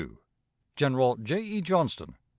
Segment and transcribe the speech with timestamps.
[0.75, 1.39] "General J.
[1.43, 1.61] E.
[1.61, 2.15] Johnston